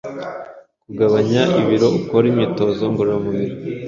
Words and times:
kugabanya 0.85 1.41
ibiro 1.61 1.87
ukora 1.99 2.25
imyitozo 2.31 2.83
ngororamubiri 2.91 3.53